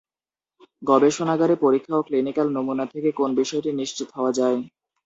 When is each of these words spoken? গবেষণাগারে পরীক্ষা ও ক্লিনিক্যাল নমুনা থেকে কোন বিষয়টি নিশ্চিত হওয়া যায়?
গবেষণাগারে 0.81 1.55
পরীক্ষা 1.63 1.93
ও 1.97 2.05
ক্লিনিক্যাল 2.07 2.47
নমুনা 2.51 2.85
থেকে 2.93 3.09
কোন 3.19 3.29
বিষয়টি 3.39 3.69
নিশ্চিত 3.81 4.07
হওয়া 4.15 4.31
যায়? 4.39 4.57